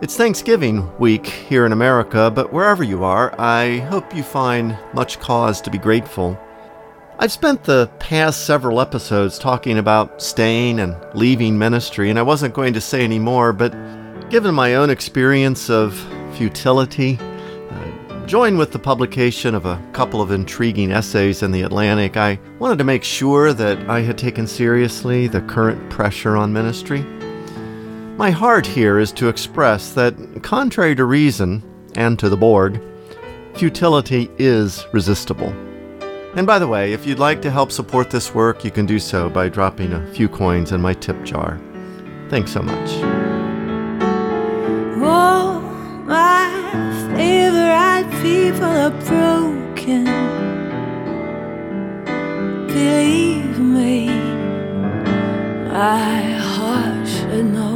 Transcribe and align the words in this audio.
It's 0.00 0.16
Thanksgiving 0.16 0.96
week 0.98 1.26
here 1.26 1.66
in 1.66 1.72
America, 1.72 2.30
but 2.32 2.52
wherever 2.52 2.84
you 2.84 3.02
are, 3.02 3.34
I 3.36 3.78
hope 3.78 4.14
you 4.14 4.22
find 4.22 4.78
much 4.94 5.18
cause 5.18 5.60
to 5.62 5.72
be 5.72 5.78
grateful. 5.78 6.38
I've 7.18 7.32
spent 7.32 7.64
the 7.64 7.90
past 7.98 8.46
several 8.46 8.80
episodes 8.80 9.40
talking 9.40 9.76
about 9.76 10.22
staying 10.22 10.78
and 10.78 10.94
leaving 11.14 11.58
ministry, 11.58 12.10
and 12.10 12.18
I 12.18 12.22
wasn't 12.22 12.54
going 12.54 12.74
to 12.74 12.80
say 12.80 13.02
any 13.02 13.18
more, 13.18 13.52
but 13.52 13.72
given 14.30 14.54
my 14.54 14.76
own 14.76 14.88
experience 14.88 15.68
of 15.68 15.98
futility, 16.36 17.18
uh, 17.20 18.26
joined 18.26 18.56
with 18.56 18.70
the 18.70 18.78
publication 18.78 19.52
of 19.52 19.66
a 19.66 19.82
couple 19.92 20.22
of 20.22 20.30
intriguing 20.30 20.92
essays 20.92 21.42
in 21.42 21.50
The 21.50 21.62
Atlantic, 21.62 22.16
I 22.16 22.38
wanted 22.60 22.78
to 22.78 22.84
make 22.84 23.02
sure 23.02 23.52
that 23.52 23.90
I 23.90 24.02
had 24.02 24.16
taken 24.16 24.46
seriously 24.46 25.26
the 25.26 25.40
current 25.40 25.90
pressure 25.90 26.36
on 26.36 26.52
ministry. 26.52 27.04
My 28.18 28.32
heart 28.32 28.66
here 28.66 28.98
is 28.98 29.12
to 29.12 29.28
express 29.28 29.92
that, 29.92 30.42
contrary 30.42 30.96
to 30.96 31.04
reason 31.04 31.62
and 31.94 32.18
to 32.18 32.28
the 32.28 32.36
Borg, 32.36 32.82
futility 33.54 34.28
is 34.38 34.84
resistible. 34.92 35.50
And 36.34 36.44
by 36.44 36.58
the 36.58 36.66
way, 36.66 36.92
if 36.92 37.06
you'd 37.06 37.20
like 37.20 37.40
to 37.42 37.50
help 37.52 37.70
support 37.70 38.10
this 38.10 38.34
work, 38.34 38.64
you 38.64 38.72
can 38.72 38.86
do 38.86 38.98
so 38.98 39.30
by 39.30 39.48
dropping 39.48 39.92
a 39.92 40.04
few 40.08 40.28
coins 40.28 40.72
in 40.72 40.80
my 40.80 40.94
tip 40.94 41.22
jar. 41.22 41.60
Thanks 42.28 42.50
so 42.50 42.60
much. 42.60 42.90
Oh, 45.00 45.60
my 46.04 46.50
favorite 47.14 48.10
people 48.20 48.64
are 48.64 48.90
broken. 49.06 50.06
Believe 52.66 53.60
me, 53.60 54.08
my 55.68 56.32
heart 56.32 57.06
should 57.06 57.44
know. 57.44 57.67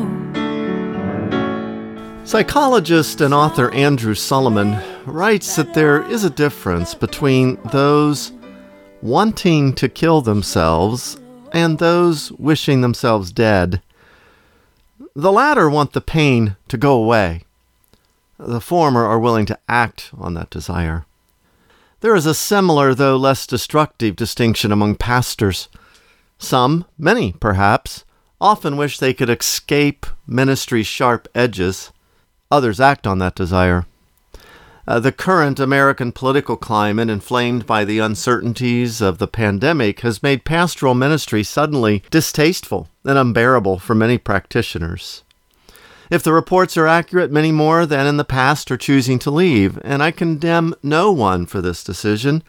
Psychologist 2.32 3.20
and 3.20 3.34
author 3.34 3.70
Andrew 3.72 4.14
Solomon 4.14 4.83
writes 5.05 5.55
that 5.56 5.75
there 5.75 6.02
is 6.02 6.25
a 6.25 6.30
difference 6.30 6.94
between 6.94 7.58
those 7.72 8.33
wanting 9.02 9.75
to 9.75 9.86
kill 9.86 10.22
themselves 10.22 11.20
and 11.53 11.78
those 11.78 12.33
wishing 12.33 12.80
themselves 12.80 13.33
dead. 13.33 13.83
The 15.14 15.30
latter 15.30 15.69
want 15.69 15.92
the 15.92 16.00
pain 16.00 16.56
to 16.69 16.78
go 16.78 16.94
away. 16.94 17.42
The 18.38 18.62
former 18.62 19.05
are 19.05 19.19
willing 19.19 19.44
to 19.44 19.58
act 19.69 20.08
on 20.16 20.33
that 20.33 20.48
desire. 20.48 21.05
There 22.00 22.14
is 22.14 22.25
a 22.25 22.34
similar, 22.34 22.94
though 22.94 23.19
less 23.19 23.47
destructive, 23.47 24.16
distinction 24.16 24.72
among 24.72 24.94
pastors. 24.94 25.69
Some, 26.38 26.86
many 26.97 27.33
perhaps, 27.33 28.06
often 28.41 28.78
wish 28.78 28.98
they 28.98 29.12
could 29.12 29.28
escape 29.28 30.06
ministry's 30.27 30.86
sharp 30.86 31.28
edges 31.34 31.92
others 32.53 32.78
act 32.78 33.06
on 33.06 33.19
that 33.19 33.34
desire. 33.34 33.86
Uh, 34.86 34.98
the 34.98 35.12
current 35.12 35.61
American 35.61 36.12
political 36.12 36.56
climate, 36.56 37.09
inflamed 37.09 37.67
by 37.67 37.84
the 37.84 38.00
uncertainties 38.00 39.00
of 39.00 39.19
the 39.19 39.28
pandemic, 39.28 40.00
has 40.00 40.22
made 40.22 40.44
pastoral 40.44 40.94
ministry 40.94 41.42
suddenly 41.42 42.03
distasteful 42.11 42.89
and 43.05 43.17
unbearable 43.17 43.78
for 43.78 43.94
many 43.94 44.19
practitioners. 44.19 45.22
If 46.11 46.22
the 46.22 46.33
reports 46.33 46.77
are 46.77 46.86
accurate, 46.86 47.31
many 47.31 47.53
more 47.53 47.86
than 47.86 48.06
in 48.06 48.19
the 48.19 48.25
past 48.25 48.70
are 48.70 48.77
choosing 48.77 49.19
to 49.20 49.31
leave, 49.31 49.78
and 49.83 50.03
I 50.03 50.11
condemn 50.11 50.75
no 50.83 51.11
one 51.11 51.47
for 51.47 51.62
this 51.62 51.83
decision. 51.83 52.42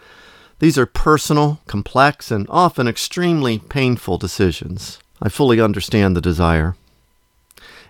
These 0.60 0.78
are 0.78 0.86
personal, 0.86 1.62
complex, 1.68 2.30
and 2.32 2.46
often 2.50 2.88
extremely 2.88 3.60
painful 3.60 4.18
decisions. 4.18 5.00
I 5.22 5.30
fully 5.30 5.62
understand 5.62 6.18
the 6.18 6.22
desire. 6.22 6.76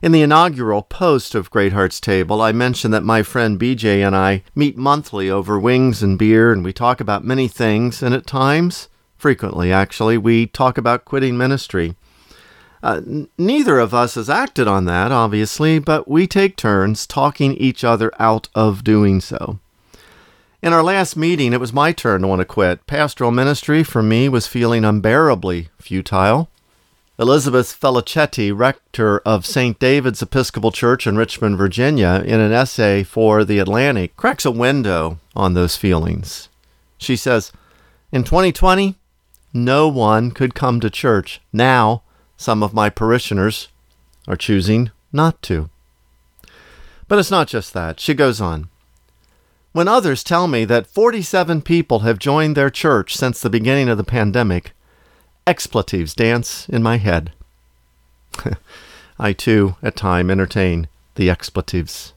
In 0.04 0.12
the 0.12 0.22
inaugural 0.22 0.82
post 0.82 1.34
of 1.34 1.50
Great 1.50 1.72
Hearts 1.72 2.02
Table, 2.02 2.42
I 2.42 2.52
mentioned 2.52 2.94
that 2.94 3.06
my 3.06 3.24
friend 3.24 3.58
BJ 3.58 4.06
and 4.06 4.14
I 4.14 4.44
meet 4.54 4.76
monthly 4.76 5.30
over 5.30 5.58
wings 5.58 6.04
and 6.04 6.20
beer, 6.20 6.52
and 6.52 6.62
we 6.62 6.74
talk 6.74 7.00
about 7.00 7.24
many 7.24 7.48
things, 7.48 8.04
and 8.04 8.14
at 8.14 8.28
times, 8.28 8.90
frequently 9.16 9.72
actually, 9.72 10.18
we 10.18 10.46
talk 10.46 10.78
about 10.78 11.06
quitting 11.06 11.38
ministry. 11.38 11.96
Uh, 12.84 13.00
n- 13.08 13.30
neither 13.38 13.80
of 13.80 13.94
us 13.94 14.16
has 14.16 14.30
acted 14.30 14.68
on 14.68 14.84
that, 14.84 15.14
obviously, 15.14 15.80
but 15.80 16.06
we 16.06 16.28
take 16.28 16.58
turns 16.58 17.08
talking 17.08 17.56
each 17.56 17.86
other 17.86 18.12
out 18.20 18.50
of 18.54 18.84
doing 18.84 19.22
so. 19.22 19.58
In 20.62 20.74
our 20.74 20.84
last 20.84 21.16
meeting, 21.16 21.54
it 21.54 21.62
was 21.62 21.72
my 21.72 21.94
turn 21.94 22.24
to 22.24 22.28
want 22.28 22.40
to 22.40 22.46
quit. 22.46 22.86
Pastoral 22.88 23.32
ministry 23.32 23.84
for 23.84 24.04
me 24.04 24.28
was 24.28 24.48
feeling 24.48 24.84
unbearably 24.84 25.70
futile. 25.80 26.50
Elizabeth 27.20 27.80
Felicetti, 27.80 28.52
rector 28.52 29.20
of 29.20 29.46
St. 29.46 29.78
David's 29.78 30.24
Episcopal 30.24 30.72
Church 30.72 31.06
in 31.06 31.16
Richmond, 31.16 31.60
Virginia, 31.60 32.24
in 32.26 32.40
an 32.40 32.52
essay 32.52 33.04
for 33.04 33.46
The 33.46 33.60
Atlantic, 33.60 34.18
cracks 34.18 34.46
a 34.46 34.52
window 34.52 35.20
on 35.36 35.54
those 35.54 35.76
feelings. 35.76 36.50
She 36.98 37.16
says, 37.16 37.52
In 38.12 38.24
2020, 38.24 38.96
no 39.54 39.88
one 39.88 40.32
could 40.32 40.56
come 40.56 40.80
to 40.80 40.90
church. 40.90 41.40
Now, 41.54 42.02
some 42.36 42.64
of 42.64 42.74
my 42.74 42.90
parishioners 42.90 43.68
are 44.28 44.36
choosing 44.36 44.90
not 45.12 45.40
to. 45.44 45.70
But 47.08 47.20
it's 47.20 47.30
not 47.30 47.48
just 47.48 47.74
that. 47.76 48.00
She 48.00 48.16
goes 48.16 48.42
on. 48.42 48.70
When 49.72 49.88
others 49.88 50.24
tell 50.24 50.48
me 50.48 50.66
that 50.66 50.88
47 50.88 51.62
people 51.62 52.00
have 52.00 52.18
joined 52.18 52.58
their 52.58 52.72
church 52.72 53.16
since 53.16 53.40
the 53.40 53.52
beginning 53.52 53.88
of 53.88 54.00
the 54.00 54.04
pandemic, 54.04 54.72
expletives 55.46 56.14
dance 56.14 56.68
in 56.70 56.84
my 56.84 56.98
head. 56.98 57.32
I 59.20 59.34
too, 59.34 59.76
at 59.84 59.96
time, 59.96 60.30
entertain 60.30 60.88
the 61.16 61.30
expletives. 61.30 62.14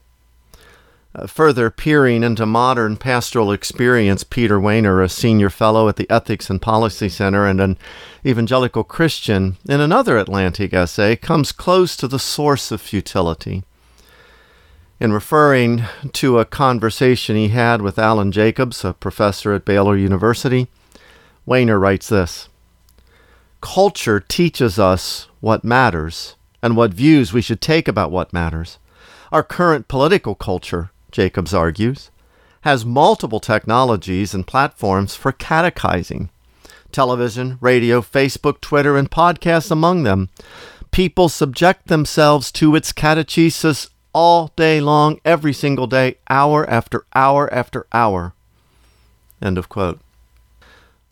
Uh, 1.15 1.25
further 1.25 1.69
peering 1.69 2.23
into 2.23 2.45
modern 2.45 2.95
pastoral 2.95 3.51
experience, 3.51 4.23
Peter 4.23 4.59
Wehner, 4.59 5.03
a 5.03 5.09
senior 5.09 5.49
fellow 5.49 5.89
at 5.89 5.95
the 5.95 6.09
Ethics 6.09 6.49
and 6.49 6.61
Policy 6.61 7.09
Center 7.09 7.45
and 7.45 7.59
an 7.59 7.77
evangelical 8.25 8.83
Christian, 8.83 9.57
in 9.67 9.79
another 9.79 10.17
Atlantic 10.17 10.73
essay, 10.73 11.15
comes 11.15 11.51
close 11.51 11.95
to 11.97 12.07
the 12.07 12.19
source 12.19 12.71
of 12.71 12.81
futility. 12.81 13.63
In 14.99 15.13
referring 15.13 15.83
to 16.13 16.39
a 16.39 16.45
conversation 16.45 17.35
he 17.35 17.49
had 17.49 17.81
with 17.81 17.99
Alan 17.99 18.31
Jacobs, 18.31 18.83
a 18.83 18.93
professor 18.93 19.53
at 19.53 19.65
Baylor 19.65 19.95
University, 19.95 20.67
Wehner 21.47 21.79
writes 21.79 22.09
this 22.09 22.49
culture 23.61 24.19
teaches 24.19 24.79
us 24.79 25.27
what 25.39 25.63
matters 25.63 26.35
and 26.61 26.75
what 26.75 26.93
views 26.93 27.33
we 27.33 27.41
should 27.41 27.61
take 27.61 27.87
about 27.87 28.11
what 28.11 28.33
matters. 28.33 28.79
Our 29.31 29.43
current 29.43 29.87
political 29.87 30.35
culture, 30.35 30.91
Jacobs 31.11 31.53
argues, 31.53 32.09
has 32.61 32.85
multiple 32.85 33.39
technologies 33.39 34.33
and 34.33 34.45
platforms 34.45 35.15
for 35.15 35.31
catechizing 35.31 36.29
television, 36.91 37.57
radio, 37.61 38.01
Facebook, 38.01 38.61
Twitter, 38.61 38.97
and 38.97 39.11
podcasts 39.11 39.71
among 39.71 40.03
them. 40.03 40.29
People 40.91 41.29
subject 41.29 41.87
themselves 41.87 42.51
to 42.53 42.75
its 42.75 42.93
catechesis 42.93 43.89
all 44.13 44.51
day 44.55 44.79
long, 44.79 45.19
every 45.25 45.53
single 45.53 45.85
day, 45.85 46.15
hour 46.29 46.67
after 46.69 47.05
hour 47.13 47.53
after 47.53 47.85
hour. 47.93 48.33
End 49.41 49.57
of 49.57 49.69
quote. 49.69 49.99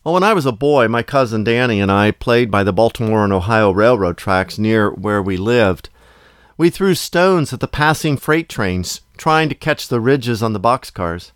Well, 0.06 0.12
when 0.12 0.22
I 0.22 0.34
was 0.34 0.46
a 0.46 0.52
boy, 0.52 0.86
my 0.86 1.02
cousin 1.02 1.42
Danny 1.42 1.80
and 1.80 1.90
I 1.90 2.12
played 2.12 2.48
by 2.48 2.62
the 2.62 2.72
Baltimore 2.72 3.24
and 3.24 3.32
Ohio 3.32 3.72
railroad 3.72 4.16
tracks 4.16 4.56
near 4.56 4.88
where 4.92 5.20
we 5.20 5.36
lived. 5.36 5.88
We 6.56 6.70
threw 6.70 6.94
stones 6.94 7.52
at 7.52 7.58
the 7.58 7.66
passing 7.66 8.16
freight 8.16 8.48
trains, 8.48 9.00
trying 9.16 9.48
to 9.48 9.56
catch 9.56 9.88
the 9.88 10.00
ridges 10.00 10.44
on 10.44 10.52
the 10.52 10.60
boxcars. 10.60 11.32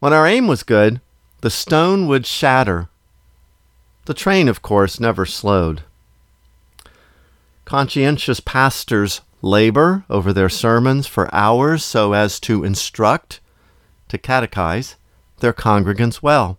When 0.00 0.12
our 0.12 0.26
aim 0.26 0.48
was 0.48 0.64
good, 0.64 1.00
the 1.42 1.48
stone 1.48 2.08
would 2.08 2.26
shatter. 2.26 2.88
The 4.06 4.14
train, 4.14 4.48
of 4.48 4.62
course, 4.62 4.98
never 4.98 5.24
slowed. 5.24 5.84
Conscientious 7.64 8.40
pastors 8.40 9.20
labor 9.42 10.04
over 10.10 10.32
their 10.32 10.48
sermons 10.48 11.06
for 11.06 11.32
hours 11.32 11.84
so 11.84 12.14
as 12.14 12.40
to 12.40 12.64
instruct, 12.64 13.38
to 14.08 14.18
catechize, 14.18 14.96
their 15.38 15.52
congregants 15.52 16.20
well. 16.20 16.58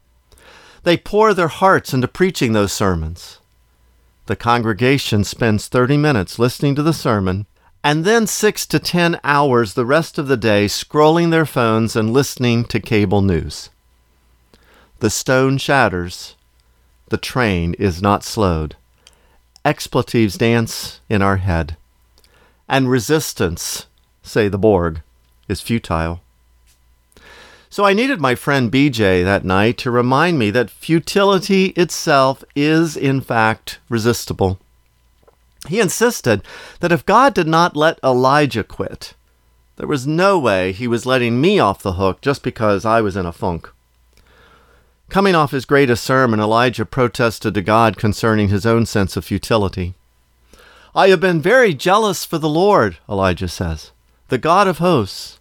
They 0.83 0.97
pour 0.97 1.33
their 1.33 1.47
hearts 1.47 1.93
into 1.93 2.07
preaching 2.07 2.53
those 2.53 2.73
sermons. 2.73 3.39
The 4.25 4.35
congregation 4.35 5.23
spends 5.23 5.67
30 5.67 5.97
minutes 5.97 6.39
listening 6.39 6.75
to 6.75 6.83
the 6.83 6.93
sermon 6.93 7.45
and 7.83 8.05
then 8.05 8.27
six 8.27 8.65
to 8.67 8.79
10 8.79 9.19
hours 9.23 9.73
the 9.73 9.85
rest 9.85 10.17
of 10.17 10.27
the 10.27 10.37
day 10.37 10.65
scrolling 10.65 11.31
their 11.31 11.45
phones 11.45 11.95
and 11.95 12.13
listening 12.13 12.63
to 12.65 12.79
cable 12.79 13.21
news. 13.21 13.69
The 14.99 15.09
stone 15.09 15.57
shatters. 15.57 16.35
The 17.09 17.17
train 17.17 17.73
is 17.75 18.01
not 18.01 18.23
slowed. 18.23 18.75
Expletives 19.65 20.37
dance 20.37 21.01
in 21.09 21.21
our 21.21 21.37
head. 21.37 21.75
And 22.69 22.89
resistance, 22.89 23.87
say 24.21 24.47
the 24.47 24.57
Borg, 24.57 25.01
is 25.47 25.59
futile. 25.59 26.21
So 27.71 27.85
I 27.85 27.93
needed 27.93 28.19
my 28.19 28.35
friend 28.35 28.69
BJ 28.69 29.23
that 29.23 29.45
night 29.45 29.77
to 29.77 29.91
remind 29.91 30.37
me 30.37 30.51
that 30.51 30.69
futility 30.69 31.67
itself 31.67 32.43
is, 32.53 32.97
in 32.97 33.21
fact, 33.21 33.79
resistible. 33.87 34.59
He 35.69 35.79
insisted 35.79 36.43
that 36.81 36.91
if 36.91 37.05
God 37.05 37.33
did 37.33 37.47
not 37.47 37.77
let 37.77 37.97
Elijah 38.03 38.65
quit, 38.65 39.13
There 39.77 39.87
was 39.87 40.05
no 40.05 40.37
way 40.37 40.73
he 40.73 40.87
was 40.87 41.07
letting 41.07 41.41
me 41.41 41.57
off 41.57 41.81
the 41.81 41.93
hook 41.93 42.21
just 42.21 42.43
because 42.43 42.85
I 42.85 43.01
was 43.01 43.15
in 43.15 43.25
a 43.25 43.31
funk. 43.31 43.67
Coming 45.09 45.33
off 45.33 45.51
his 45.51 45.65
greatest 45.65 46.03
sermon, 46.03 46.39
Elijah 46.39 46.85
protested 46.85 47.55
to 47.55 47.61
God 47.63 47.97
concerning 47.97 48.49
his 48.49 48.65
own 48.65 48.85
sense 48.85 49.17
of 49.17 49.25
futility. 49.25 49.95
I 50.93 51.07
have 51.07 51.19
been 51.19 51.41
very 51.41 51.73
jealous 51.73 52.25
for 52.25 52.37
the 52.37 52.49
Lord, 52.49 52.97
Elijah 53.09 53.47
says, 53.47 53.91
the 54.27 54.37
God 54.37 54.67
of 54.67 54.77
hosts. 54.77 55.39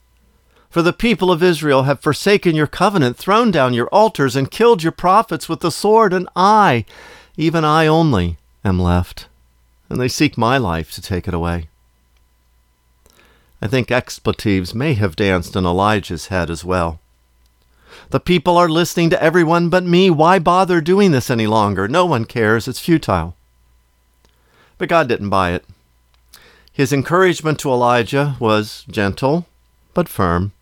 For 0.70 0.82
the 0.82 0.92
people 0.92 1.32
of 1.32 1.42
Israel 1.42 1.82
have 1.82 1.98
forsaken 1.98 2.54
your 2.54 2.68
covenant, 2.68 3.16
thrown 3.16 3.50
down 3.50 3.74
your 3.74 3.88
altars, 3.88 4.36
and 4.36 4.48
killed 4.50 4.84
your 4.84 4.92
prophets 4.92 5.48
with 5.48 5.60
the 5.60 5.70
sword, 5.72 6.12
and 6.12 6.28
I, 6.36 6.84
even 7.36 7.64
I 7.64 7.88
only, 7.88 8.38
am 8.64 8.78
left, 8.78 9.26
and 9.88 10.00
they 10.00 10.06
seek 10.06 10.38
my 10.38 10.58
life 10.58 10.92
to 10.92 11.02
take 11.02 11.26
it 11.26 11.34
away. 11.34 11.68
I 13.60 13.66
think 13.66 13.90
expletives 13.90 14.72
may 14.72 14.94
have 14.94 15.16
danced 15.16 15.56
in 15.56 15.66
Elijah's 15.66 16.28
head 16.28 16.50
as 16.50 16.64
well. 16.64 17.00
The 18.10 18.20
people 18.20 18.56
are 18.56 18.68
listening 18.68 19.10
to 19.10 19.22
everyone 19.22 19.70
but 19.70 19.84
me. 19.84 20.08
Why 20.08 20.38
bother 20.38 20.80
doing 20.80 21.10
this 21.10 21.30
any 21.30 21.48
longer? 21.48 21.88
No 21.88 22.06
one 22.06 22.24
cares. 22.24 22.68
It's 22.68 22.78
futile. 22.78 23.34
But 24.78 24.88
God 24.88 25.08
didn't 25.08 25.30
buy 25.30 25.50
it. 25.50 25.64
His 26.72 26.92
encouragement 26.92 27.58
to 27.58 27.70
Elijah 27.70 28.36
was 28.38 28.84
gentle 28.88 29.46
but 29.92 30.08
firm 30.08 30.52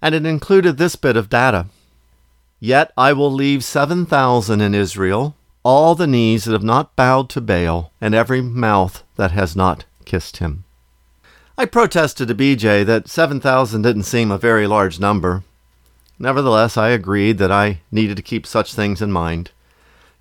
and 0.00 0.14
it 0.14 0.26
included 0.26 0.76
this 0.76 0.96
bit 0.96 1.16
of 1.16 1.28
data. 1.28 1.66
Yet 2.60 2.92
I 2.96 3.12
will 3.12 3.32
leave 3.32 3.64
7,000 3.64 4.60
in 4.60 4.74
Israel, 4.74 5.36
all 5.62 5.94
the 5.94 6.06
knees 6.06 6.44
that 6.44 6.52
have 6.52 6.62
not 6.62 6.96
bowed 6.96 7.28
to 7.30 7.40
Baal, 7.40 7.92
and 8.00 8.14
every 8.14 8.40
mouth 8.40 9.04
that 9.16 9.32
has 9.32 9.54
not 9.54 9.84
kissed 10.04 10.38
him. 10.38 10.64
I 11.56 11.66
protested 11.66 12.28
to 12.28 12.34
BJ 12.34 12.84
that 12.86 13.08
7,000 13.08 13.82
didn't 13.82 14.04
seem 14.04 14.30
a 14.30 14.38
very 14.38 14.66
large 14.66 15.00
number. 15.00 15.42
Nevertheless, 16.18 16.76
I 16.76 16.88
agreed 16.90 17.38
that 17.38 17.52
I 17.52 17.80
needed 17.92 18.16
to 18.16 18.22
keep 18.22 18.46
such 18.46 18.74
things 18.74 19.02
in 19.02 19.12
mind. 19.12 19.50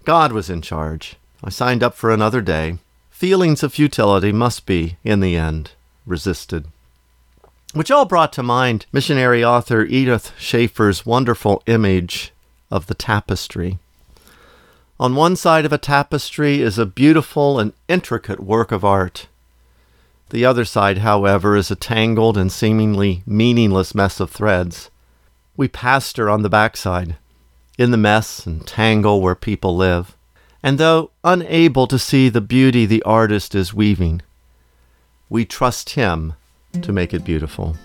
God 0.03 0.31
was 0.31 0.50
in 0.50 0.62
charge. 0.62 1.15
I 1.44 1.50
signed 1.50 1.83
up 1.83 1.95
for 1.95 2.12
another 2.12 2.41
day. 2.41 2.77
Feelings 3.09 3.63
of 3.63 3.74
futility 3.74 4.31
must 4.31 4.65
be, 4.65 4.97
in 5.03 5.19
the 5.19 5.35
end, 5.35 5.71
resisted 6.06 6.65
which 7.73 7.91
all 7.91 8.05
brought 8.05 8.33
to 8.33 8.43
mind 8.43 8.85
missionary 8.91 9.43
author 9.43 9.83
Edith 9.83 10.33
Schaeffer's 10.37 11.05
wonderful 11.05 11.61
image 11.65 12.33
of 12.71 12.87
the 12.87 12.95
tapestry. 12.95 13.77
On 14.99 15.15
one 15.15 15.35
side 15.35 15.65
of 15.65 15.73
a 15.73 15.77
tapestry 15.77 16.61
is 16.61 16.79
a 16.79 16.85
beautiful 16.85 17.59
and 17.59 17.73
intricate 17.87 18.39
work 18.39 18.71
of 18.71 18.83
art. 18.83 19.27
The 20.29 20.43
other 20.43 20.65
side, 20.65 20.99
however, 20.99 21.55
is 21.55 21.69
a 21.69 21.75
tangled 21.75 22.37
and 22.37 22.51
seemingly 22.51 23.21
meaningless 23.25 23.93
mess 23.93 24.19
of 24.19 24.31
threads. 24.31 24.89
We 25.55 25.67
pastor 25.67 26.29
on 26.29 26.41
the 26.41 26.49
backside, 26.49 27.15
in 27.77 27.91
the 27.91 27.97
mess 27.97 28.45
and 28.45 28.65
tangle 28.65 29.21
where 29.21 29.35
people 29.35 29.75
live, 29.75 30.15
and 30.63 30.77
though 30.77 31.11
unable 31.23 31.87
to 31.87 31.99
see 31.99 32.29
the 32.29 32.41
beauty 32.41 32.85
the 32.85 33.03
artist 33.03 33.55
is 33.55 33.73
weaving, 33.73 34.21
we 35.29 35.45
trust 35.45 35.91
him 35.91 36.33
to 36.83 36.94
make 36.94 37.13
it 37.13 37.24
beautiful. 37.24 37.75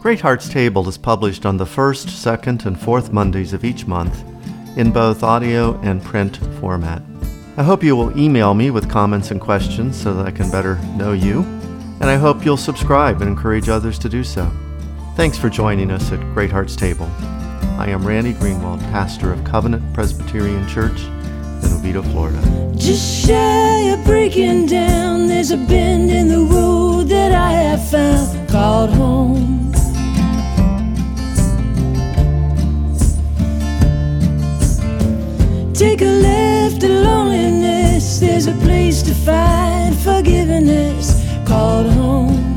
Great 0.00 0.20
Hearts 0.20 0.48
Table 0.48 0.88
is 0.88 0.96
published 0.96 1.44
on 1.44 1.56
the 1.56 1.66
first, 1.66 2.08
second, 2.08 2.64
and 2.64 2.80
fourth 2.80 3.12
Mondays 3.12 3.52
of 3.52 3.64
each 3.64 3.86
month 3.86 4.22
in 4.76 4.92
both 4.92 5.22
audio 5.22 5.80
and 5.80 6.02
print 6.02 6.36
format. 6.60 7.02
I 7.56 7.62
hope 7.62 7.82
you 7.82 7.96
will 7.96 8.16
email 8.18 8.54
me 8.54 8.70
with 8.70 8.90
comments 8.90 9.30
and 9.30 9.40
questions 9.40 10.00
so 10.00 10.14
that 10.14 10.26
I 10.26 10.30
can 10.30 10.50
better 10.50 10.76
know 10.96 11.12
you, 11.12 11.40
and 12.00 12.04
I 12.04 12.16
hope 12.16 12.44
you'll 12.44 12.56
subscribe 12.56 13.20
and 13.22 13.30
encourage 13.30 13.68
others 13.68 13.98
to 14.00 14.08
do 14.08 14.22
so. 14.22 14.50
Thanks 15.16 15.38
for 15.38 15.48
joining 15.48 15.90
us 15.90 16.12
at 16.12 16.20
Great 16.34 16.52
Hearts 16.52 16.76
Table. 16.76 17.10
I 17.78 17.88
am 17.88 18.06
Randy 18.06 18.34
Greenwald, 18.34 18.80
pastor 18.92 19.32
of 19.32 19.42
Covenant 19.44 19.94
Presbyterian 19.94 20.68
Church 20.68 21.00
Oviedo, 21.86 22.02
Florida. 22.02 22.40
Just 22.76 23.26
shy 23.26 23.92
of 23.92 24.04
breaking 24.04 24.66
down, 24.66 25.28
there's 25.28 25.52
a 25.52 25.56
bend 25.56 26.10
in 26.10 26.26
the 26.26 26.40
road 26.40 27.08
that 27.08 27.30
I 27.30 27.52
have 27.52 27.88
found 27.88 28.48
called 28.48 28.90
home. 28.90 29.72
Take 35.74 36.02
a 36.02 36.06
left 36.06 36.80
to 36.80 36.88
loneliness, 36.88 38.18
there's 38.18 38.48
a 38.48 38.54
place 38.64 39.02
to 39.02 39.14
find 39.14 39.96
forgiveness 39.96 41.22
called 41.46 41.86
home. 41.92 42.55